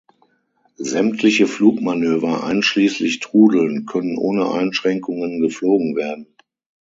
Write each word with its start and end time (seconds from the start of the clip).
Sämtliche 0.79 1.45
Flugmanöver, 1.45 2.43
einschließlich 2.43 3.19
trudeln, 3.19 3.85
können 3.85 4.17
ohne 4.17 4.49
Einschränkungen 4.49 5.41
geflogen 5.41 5.95
werden. 5.95 6.25